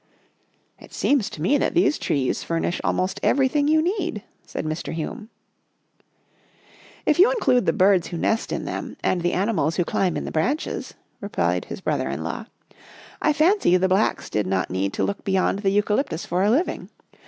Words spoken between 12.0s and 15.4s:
in law," I fancy the Blacks did not need to look